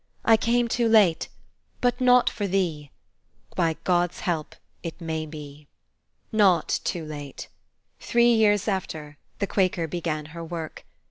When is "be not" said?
5.27-6.79